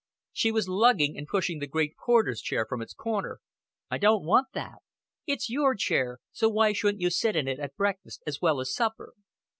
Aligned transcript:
She 0.33 0.51
was 0.51 0.67
lugging 0.67 1.15
and 1.15 1.27
pushing 1.27 1.59
the 1.59 1.67
great 1.67 1.93
porter's 1.95 2.41
chair 2.41 2.65
from 2.67 2.81
its 2.81 2.95
corner. 2.95 3.39
"I 3.91 3.99
don't 3.99 4.25
want 4.25 4.47
that." 4.55 4.79
"It's 5.27 5.47
your 5.51 5.75
chair, 5.75 6.17
so 6.31 6.49
why 6.49 6.73
shouldn't 6.73 7.01
you 7.01 7.11
sit 7.11 7.35
in 7.35 7.47
it 7.47 7.59
at 7.59 7.75
breakfast 7.75 8.23
as 8.25 8.41
well 8.41 8.59
as 8.59 8.73
supper?" 8.73 9.13